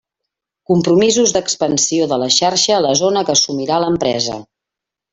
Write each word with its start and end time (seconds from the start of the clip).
Compromisos 0.71 1.33
d'expansió 1.35 2.09
de 2.15 2.19
la 2.23 2.31
xarxa 2.39 2.75
a 2.79 2.83
la 2.89 2.97
zona 3.05 3.27
que 3.29 3.35
assumirà 3.39 3.81
l'empresa. 3.87 4.41